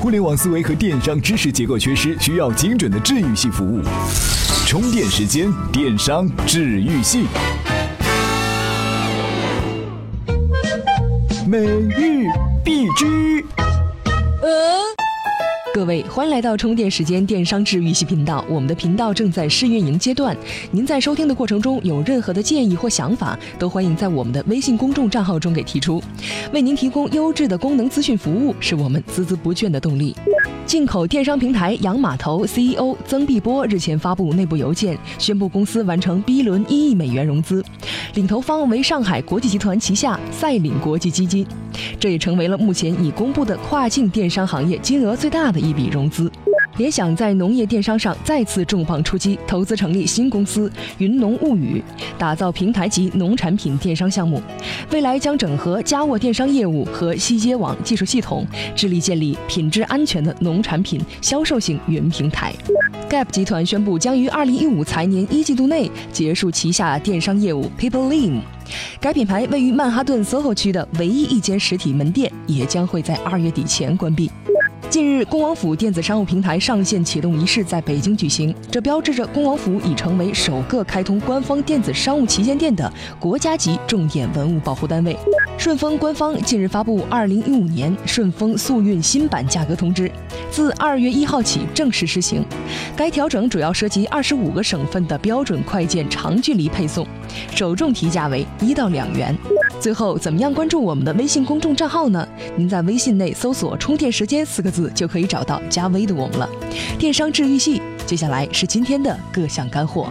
[0.00, 3.82] 互联网思维和电商知识结构缺失，需要精准的治愈系服务。
[4.66, 7.26] 充电时间，电商治愈系。
[11.46, 12.24] 每日
[12.64, 13.44] 必知。
[15.72, 18.44] 各位，欢迎来到充电时间电商治愈系频道。
[18.48, 20.36] 我们的频道正在试运营阶段，
[20.72, 26.02] 您在收听的过程中有任何的建议或想法，都欢迎在我们的微信公众账号中给提出。
[26.52, 30.16] 为您提供优质的功能资讯服务，是我们孜孜不倦的动力。
[30.66, 37.64] 进口电商平台洋码头 CEO 曾碧波日前发布内部邮件，宣布公司完成 B 轮一亿美元融资，
[38.14, 41.46] 领投方为上海国际集团旗下赛领国际基金，
[41.98, 46.30] 这也成为了目前已公布的跨境电商行业金额最大的一笔融资。
[46.76, 51.82] 联想在农业电商上再次重磅出击，投资成立新公司云农物语，
[52.16, 54.40] 打造平台级农产品电商项目。
[54.90, 62.54] 未来将整合家沃电商业务和西街网技术系统，致力建立品质安全的农产品销售型云平台。
[63.10, 68.40] Gap 集团宣布将于二零一五财年一季度内结束旗下电商业务 PeopleLean。
[69.00, 74.30] 该品牌位于曼哈顿 SOHO 区的唯一一间实体门店，也将会在二月底前关闭。
[74.90, 85.16] 近日，恭王府电子商务平台上线启动仪式在北京举行，这标志着恭王府已成为首个开通官方电子商务旗舰店的国家级重点文物保护单位。
[85.56, 90.10] 顺丰官方近日发布二零一五年顺丰速运新版价格通知，
[90.50, 92.44] 自二月一号起正式施行。
[92.96, 97.06] 该调整主要涉及二十五个省份的标准快件长距离配送，
[97.54, 99.36] 首重提价为一到两元。
[99.78, 102.26] 最后，怎么样关注我们的微信公众账号呢？
[102.56, 106.48] 您在微信内搜索“充电时间”四个字，就可以找到加微的我们了。
[106.98, 110.08] 电商治愈系，接下来是今天的各项干货。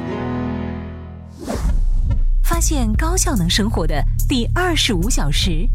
[2.44, 5.68] 发现高效能生活的第二十五小时，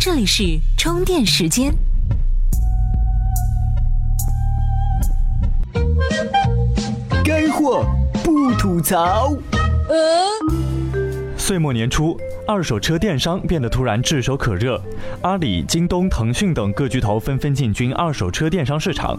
[0.00, 1.72] 这里是充电时间。
[7.24, 7.86] 干货
[8.22, 9.32] 不吐槽。
[11.36, 12.18] 岁末年初。
[12.46, 14.78] 二手车电商变得突然炙手可热，
[15.22, 19.18] 阿里、京东、腾讯等各巨头纷纷进军二手车电商市场。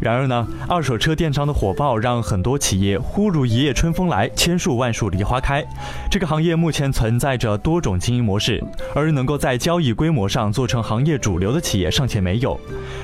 [0.00, 5.64] 然而呢，二手车电商的火爆让很多企业忽如一夜春风来，千树万树梨花开。
[6.10, 8.60] 这个行业目前存在着多种经营模式，
[8.94, 12.58] 而能够在交易规模上做成行业主流的企业尚且没有。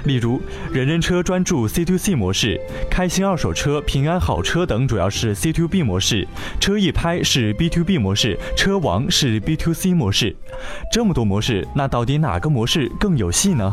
[0.04, 0.40] 例如，
[0.72, 6.26] 人人车专注 C to C 模式，开心二手车、平安好车等主要是 C to B 模式，
[6.58, 9.36] 车易拍是 B to B 模式，车王是。
[9.46, 10.34] B to C 模式，
[10.90, 13.70] 这么多模式，那到底哪个模式更有戏呢？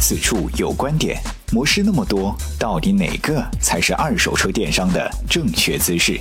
[0.00, 1.20] 此处有观点，
[1.52, 6.20] 模式那么多，到底哪个才是二手车电商的正确姿势？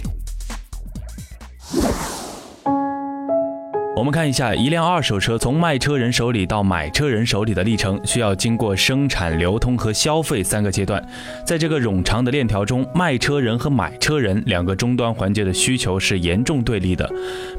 [3.97, 11.03] 我们看一下，一辆二手车从卖车人手里到买车人手里的历程，需要经过生产、流通和消费三个阶段。
[11.43, 17.09] 在这个冗长的链条中，卖车人和买车人两个终端环节的需求是严重对立的。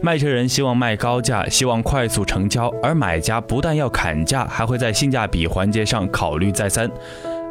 [0.00, 6.88] 卖车人希望卖高价，希望快速成交，而买家不但要砍价，还会在性价比环节上考虑再三。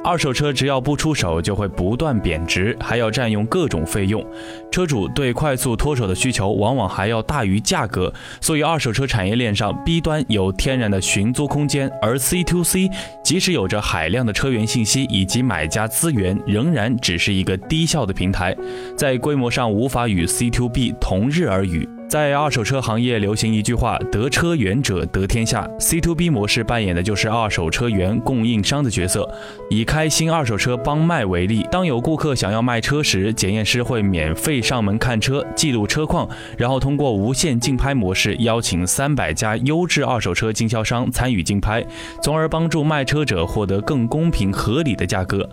[0.08, 4.26] 二手车只要不出手，就会不断贬值，还要占用各种费用。
[4.72, 12.90] 车主对快速脱手的需求往往还要大于价格，所以二手车产业链上 B 端有天然的寻租空间，而 C to C
[13.22, 18.56] 即使有着海量的车源信息以及买家资源，仍然只是一个低效的平台，
[18.96, 21.97] 在规模上无法与 C to B 同日而语。
[22.10, 25.70] 在二手车行业流行一句话：“得车源者得天下。
[25.78, 29.30] ”C to B 模式扮演的就是二手车源供应商的角色。
[29.70, 41.86] 以开心二手车帮卖为例，当有顾客想要卖车时，检验师会免费上门看车，记录车况，然后通过无线竞拍模式邀请三百家优质二手车经销商参与竞拍，
[42.24, 45.50] 从而帮助卖车者获得更公平合理的价格。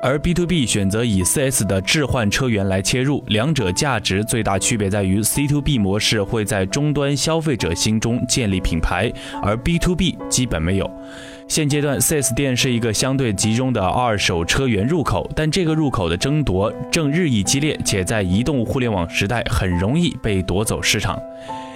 [0.00, 10.88] 而 B to B 选择以 4S 的置换车源来切入，两者价值最大区别在于 C to B 模式会在终端消费者心中建立品牌，而 B to B 基本没有。
[11.48, 21.18] 现阶段，4S 店是一个相对集中的二手车源入口，但这个入口的争夺正日益激烈，且在移动互联网时代很容易被夺走市场。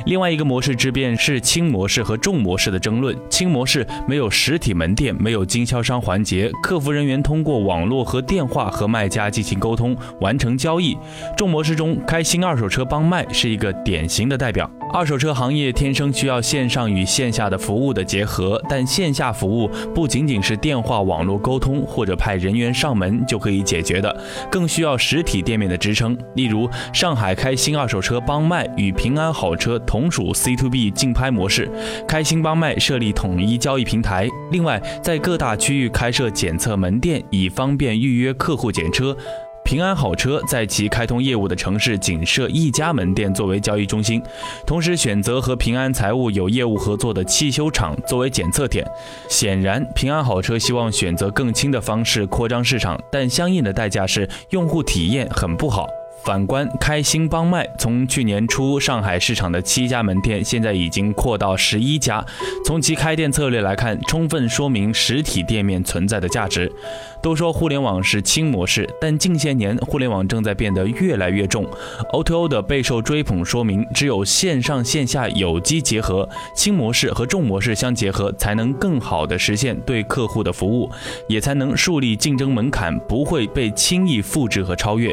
[0.04, 3.16] 另外一个模式之变是轻模式和重模式的争论。
[3.30, 10.98] 轻模式没有实体门店，没有经销商环节，客服人员通过网络和电话和卖家进行沟通，完成交易。
[11.36, 14.68] 重模式中，开心二手车帮卖是一个典型的代表。
[14.92, 19.61] 二手车行业天生需要线上与线下的服务的结合，但线下服务
[19.94, 26.16] 不仅仅是电话、网络沟通或者派人员上门就可以解决的，更需要实体店面的支撑。
[26.34, 29.78] 例如，上海开心二手车帮卖与平安好车。
[29.86, 31.70] 同属 C to B 竞拍模式。
[32.06, 39.16] 开心帮卖设立统一交易平台，另外在各大区域开设检测门店，以方便预约客户检车。
[39.72, 44.22] 平安好车在其开通业务的城市仅设一家门店作为交易中心，
[44.66, 48.86] 同时选择和平安财务有业务合作的汽修厂作为检测点。
[49.30, 55.86] 显然，平安好车希望选择更轻的方式扩张市场，但相应的代价是用户体验很不好。
[56.24, 62.24] 反观开心帮卖，从去年初上海市场的七家门店，现在已经扩到十一家。
[62.64, 66.70] 从其开店策略来看，充分说明实体店面存在的价值。
[67.20, 71.66] 都说互联网是轻模式，但近些年互联网正在变得越来越重。
[72.12, 80.90] O2O 的备受追捧，说明只有线上线下有机结合，轻模式和重模式相结合，才能更好的实现对客户的服务，
[81.28, 85.12] 也才能树立竞争门槛，不会被轻易复制和超越。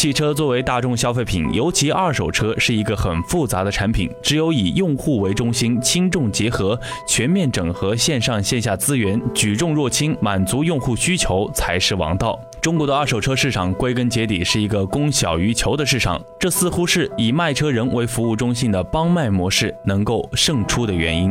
[0.00, 12.40] 汽车作为大众消费品，尤其二手车是一个很复杂的产品，只有以用户为中心，轻重结合，全面整合线上线下资源，举重若轻，满足用户需求才是王道。
[12.62, 21.30] 中国的二手车市场归根结底是一个供小于求的市场，这似乎是以卖车人为服务中心的帮卖模式能够胜出的原因。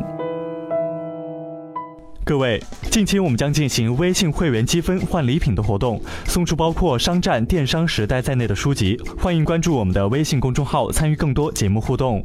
[2.29, 2.61] 各位，
[2.91, 8.95] 近期我们将进行微信会员积分换礼品的活动，送出包括《商战》《电商时代》在内的书籍。
[9.17, 12.23] 欢迎关注我们的微信公众号，参与更多节目互动。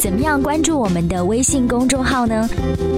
[0.00, 2.48] 怎么样关注我们的微信公众号呢？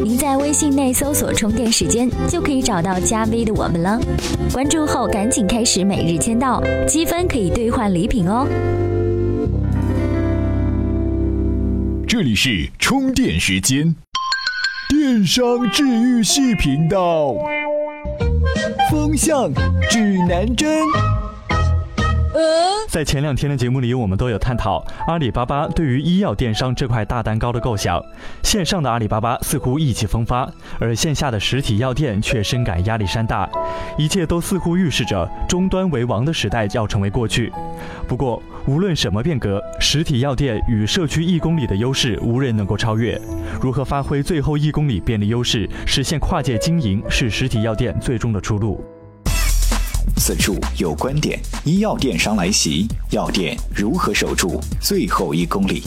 [0.04, 3.98] 您在微信内搜索“充电时间”，就可以找到加 V 的我们了。
[4.52, 8.46] 关注后赶紧开始每日签到，积分可以兑换礼品哦。
[12.06, 13.96] 这里是充电时间。
[15.04, 17.34] 电商治愈系频道，
[18.88, 19.52] 风向
[19.90, 20.78] 指南针。
[22.88, 28.02] 在前两天的节目里，我们都有探讨阿里巴巴对于医药电商这块大蛋糕的构想。
[28.42, 33.48] 线上的阿里巴巴似乎意气风发，而线下的实体药店却深感压力山大。
[33.96, 37.50] 一切都似乎预示着终端为王的时代要成为过去。
[38.06, 43.18] 不过，无论什么变革，实体药店与社区一公里的优势无人能够超越。
[43.60, 48.84] 如何发挥最后一公里便利优势，实现跨界经营，是实体药店最终的出路。
[50.16, 55.82] 此处有观点：医药电商来袭，药店如何守住最后一公里？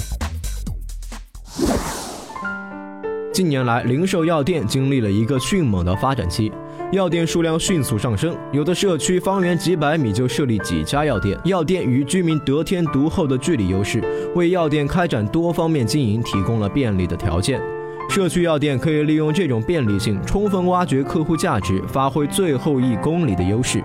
[3.34, 6.52] 近年来，零售药店经历了一个迅猛的发展期。
[6.92, 11.38] 药店数量迅速上升，有的社区方圆几百米就设立几家药店。
[11.44, 14.02] 药店与居民得天独厚的距离优势，
[14.36, 17.60] 为药店开展多方面经营提供了便利的条件。
[18.08, 23.84] 社区药店可以利用这种便利性，充分挖掘客户价值，发挥最后一公里的优势。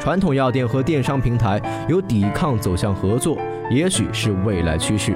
[0.00, 3.38] 传统药店和电商平台由抵抗走向合作，
[3.70, 5.14] 也许是未来趋势。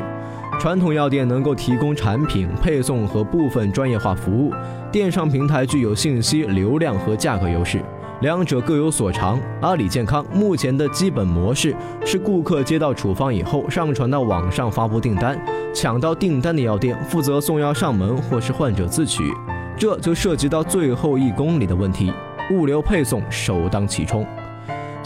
[0.59, 4.53] 传统药店能够提供产品配送和部分专业化服务，
[4.91, 7.81] 电商平台具有信息流量和价格优势，
[8.23, 9.39] 两者各有所长。
[9.61, 15.39] 阿里健康目前的基本模式是，顾客接到处方以后，上传到网上发布订单，
[15.73, 19.23] 抢到订单的药店负责送药上门或是患者自取，
[19.77, 22.13] 这就涉及到最后一公里的问题，
[22.51, 24.27] 物流配送首当其冲。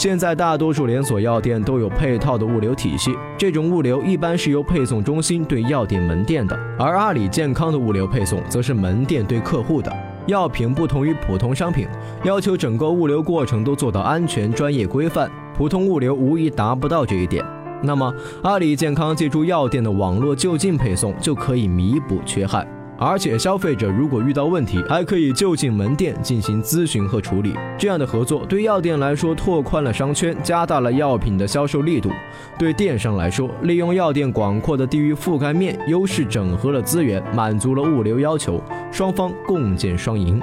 [0.02, 9.92] 现在大多数连锁药店都有配套的物流体系，这种物流一般是由配送中心对药店门店的，而阿里健康的物流配送则是门店对客户的。
[10.26, 11.86] 药品不同于普通商品，
[12.24, 17.44] 要求整个物流过程都做到安全、专业、规范，普通物流无疑达不到这一点。
[17.80, 18.12] 那么，
[18.42, 22.66] 阿里健康借助药店的网络就近配送，就可以弥补缺憾。
[23.04, 27.52] 而且，消费者如果遇到问题，还可以就近门店进行咨询和处理。
[27.76, 32.10] 这样的合作对药店来说拓宽了商圈，加大了药品的销售力度；
[32.56, 40.40] 对电商来说，利用药店广阔的地域覆盖面优势，整合了资源，满足了物流要求，双方共建双赢。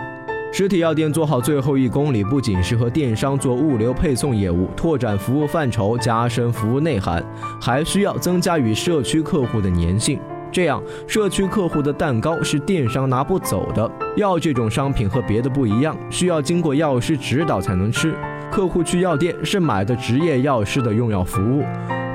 [0.52, 7.24] 实体药店做好最后一公里，不仅是和电商做物流配送业务，拓展服务范畴，加深服务内涵，
[7.62, 10.20] 还需要增加与社区客户的粘性。
[10.52, 13.90] 这样，社区客户的蛋糕是电商拿不走的。
[14.16, 18.14] 药这种商品和别的不一样，需要经过药师指导才能吃。
[18.52, 21.64] 客户去药店是买的职业药师的用药服务。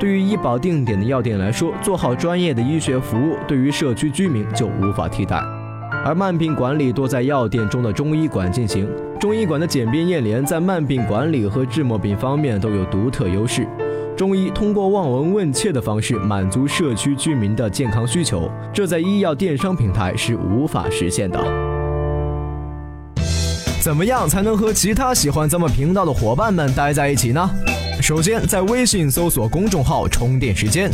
[0.01, 5.41] 对于医保定点的药店来说，做好专业的医学服务，对于社区居民就无法替代。
[6.05, 8.87] 而慢病管理多在药店中的中医馆进行，
[9.19, 13.67] 中医馆的简便验联在慢病管理和治末病方面都有独特优势。
[14.17, 21.39] 中医通过望闻问切的方式满足社区居民的健康需求，这在医药电商平台是无法实现的。
[23.83, 27.51] 怎么样才能和其他喜欢咱们频道的伙伴们待在一起呢？
[28.01, 30.91] 首先，在微信搜索公众号“充电时间”。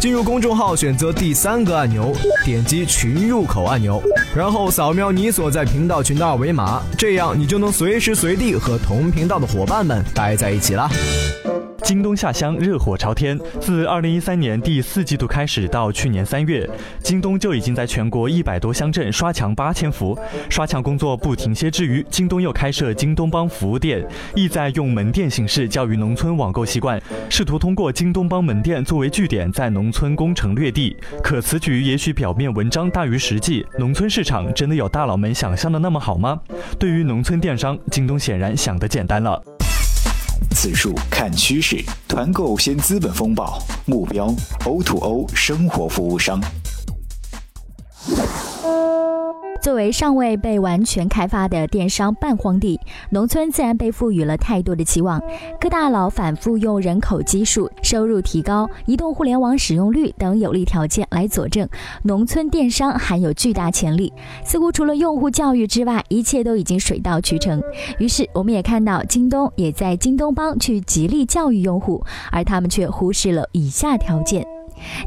[0.00, 2.12] 进入公众号，选择第三个按钮，
[2.44, 4.02] 点击群入口按钮，
[4.34, 10.88] 然后扫描你所在频道群的二维码，这样你就能随时随地和同频道的伙伴们待在一起了。
[11.84, 13.38] 京东下乡热火朝天。
[13.60, 16.68] 自二零一三年第四季度开始到去年三月，
[17.02, 20.18] 京东就已经在全国一百多乡镇刷墙八千伏。
[20.48, 24.02] 刷墙工作不停歇之余，京东又开设京东帮服务店，
[24.34, 30.96] 意在用门店形式教育农村网购习惯，试图通过京东帮门店作为据点，在农村攻城略地。
[31.22, 36.40] 可此举也许表面文章大于实际，农村市场真的有大佬们想象的那么好吗？
[36.78, 39.42] 对于农村电商，京东显然想得简单了。
[40.54, 44.32] 此处看趋势，团购先资本风暴，目标
[44.64, 46.40] O to O 生活服务商。
[49.64, 52.78] 作为尚未被完全开发的电商半荒地，
[53.08, 55.18] 农村自然被赋予了太多的期望。
[55.58, 61.66] 各大佬反复用人口基数、收入提高、移动互联网使用率等有利条件来佐证
[62.02, 64.12] 农村电商含有巨大潜力。
[64.44, 67.62] 似乎除了用户教育之外，一切都已经水到渠成。
[67.98, 74.46] 于是，我们也看到京东也在京东帮去极力教育用户，而他们却忽视了以下条件。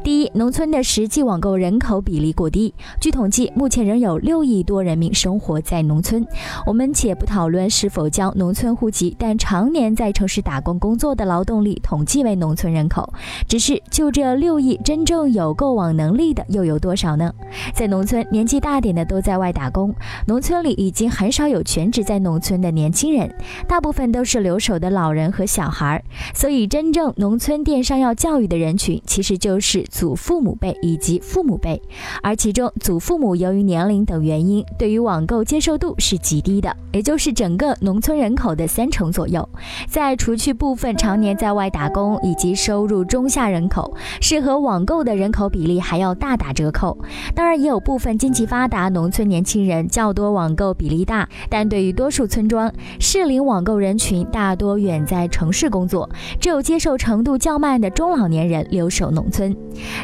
[0.04, 2.74] 第一，农村的实际网购人口比例过低。
[3.00, 6.26] 据统计，目前仍有六亿多人民生活在农村。
[6.66, 13.14] 我们且不讨论是否将农村户籍，但常年在城市打工工作的劳动力统计为农村人口。
[13.48, 17.32] 只是就这六亿，真正有购网能力的又有多少呢？
[17.74, 19.94] 在农村，年纪大点的都在外打工，
[20.26, 23.34] 农村里已经很少有全职在农村的年轻人，
[23.68, 26.04] 大部分都是留守的老人和小孩。
[26.34, 29.67] 所以，真正农村电商要教育的人群，其实就是。
[29.70, 31.82] 是祖父母辈以及父母辈，
[32.24, 39.46] 而其中祖父母由于年龄等原因，对于网购接受度是极低的，也就是整个农村人口的三成左右。
[39.86, 46.98] 在除去部分常年在外打工以及收入中下人口，适合网购的人口比例还要大打折扣。
[47.36, 52.72] 当然，也有部分经济发达农村年轻人较多，网购比例大，但对于多数村庄
[53.02, 56.10] 适龄网购人群大多远在城市工作，
[56.40, 59.47] 只有接受程度较慢的中老年人留守农村。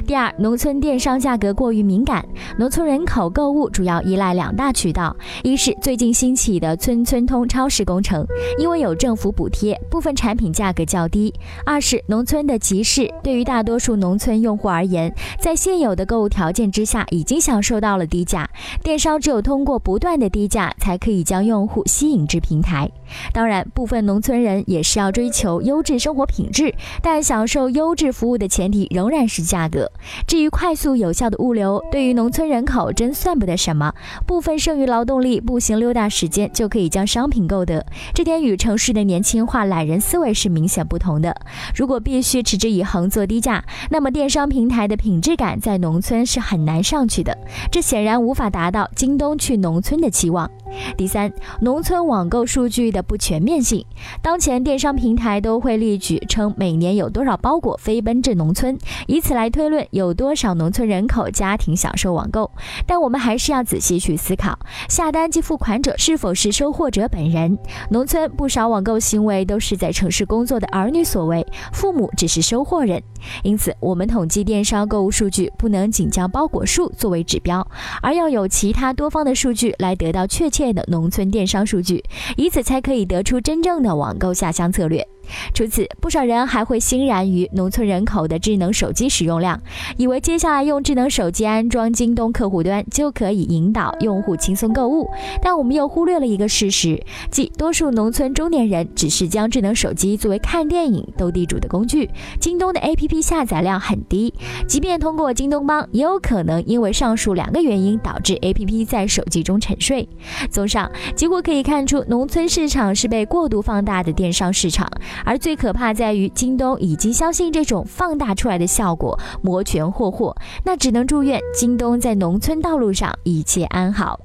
[0.05, 2.25] 第二，农村电商价格过于敏感，
[2.57, 8.25] 农村人口购物主要依赖两大渠道：一是最近兴起的村村通超市工程，
[8.57, 11.31] 因为有政府补贴，部分产品价格较低；
[11.65, 18.49] 二是农村的集市，对于大多数农村用户而言，在现有的购物条件之下，已经享受到了低价。
[18.83, 22.89] 电商只有通过不断的低价，才可以将用户吸引至平台。
[23.31, 29.91] 当然，部分农村人也是要追求优质生活品质，但享受优质服务的前提仍然是价格。
[30.27, 33.91] 至于快速有效的物流，对于农村人口真算不得什么。
[34.27, 41.35] 部分剩余劳动力步行溜达时间就可以将商品购得，这点与城市的年轻化懒人思维是明显不同的。
[41.75, 47.35] 如果必须持之以恒做低价，那么电商平台的品质感在农村是很难上去的，
[47.71, 50.49] 这显然无法达到京东去农村的期望。
[50.97, 53.85] 第三，农村网购数据的不全面性。
[54.21, 58.77] 当前电商平台都会列举称每年有多少包裹飞奔至农村，
[59.07, 62.49] 以此来推论有多少农村人口家庭享受网购。
[62.87, 64.57] 但我们还是要仔细去思考，
[64.89, 67.57] 下单及付款者是否是收货者本人？
[67.89, 73.01] 农村不少网购行为都是在城市工作的儿女所为，父母只是收货人。
[73.43, 77.65] 因此，我们统计电商购物数据不能仅将包裹数作为指标，
[78.01, 80.62] 而要有其他多方的数据来得到确切。
[80.71, 82.03] 的农村电商数据，
[82.37, 85.05] 以此才可以得出真正的网购下乡策略。
[85.53, 89.61] 除此，不少人还会欣然于农村人口的智能手机使用量，
[89.97, 95.09] 以为接下来用智能手机安装京东客户端就可以引导用户轻松购物。
[95.41, 102.09] 但我们又忽略了一个事实，即多数农村中年人只是将智能手机作为看电影、斗地主的工具。
[102.39, 104.33] 京东的 APP 下载量很低，
[104.67, 110.07] 即便通过京东帮，也有可能因为上述两个原因导致 APP 在手机中沉睡。
[110.49, 114.89] 综上，结果可以看出，农村市场是被过度放大的电商市场。
[115.25, 120.35] 而最可怕在于，京东已经相信这种放大出来的效果，摩拳霍霍。
[120.63, 124.19] 那只能祝愿京东在农村道路上一切安好。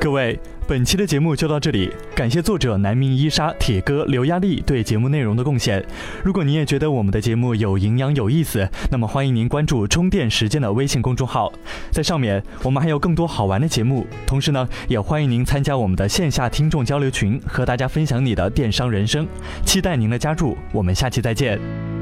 [0.00, 0.38] 各位。
[0.66, 5.84] 本期的节目就到这里，感谢作者南明伊莎、铁哥、刘压力对节目内容的贡献。
[6.22, 11.52] 如果你也觉得我们的节目有营养、有意思，那么欢迎您关注“充电时间”的微信公众号，
[11.90, 14.06] 在上面我们还有更多好玩的节目。
[14.26, 19.26] 同时呢，也欢迎您参加我们的线下听众交流群，和大家分享你的电商人生。
[19.66, 21.93] 期待您的加入，我们下期再见。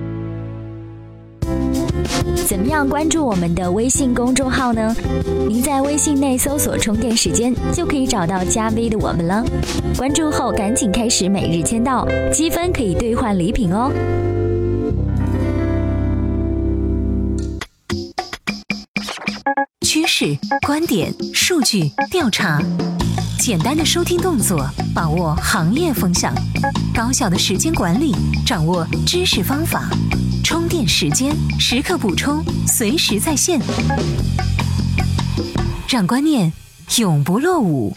[2.46, 4.94] 怎么样关注我们的微信公众号呢？
[5.48, 9.44] 您在微信内搜索充电时间就可以找到加 v 的我们了。
[9.96, 13.90] 关注后赶紧开始每日签到积分可以兑换礼品哦。
[19.86, 20.36] 趋势
[20.66, 22.60] 观点数据调查。
[23.38, 24.64] 简单的收听动作
[24.94, 26.32] 把握行业风向。
[26.94, 28.14] 高效的时间管理
[28.46, 29.88] 掌握知识方法。
[30.52, 33.58] 充电时间，时刻补充，随时在线，
[35.88, 36.52] 让观念
[36.98, 37.90] 永不落伍。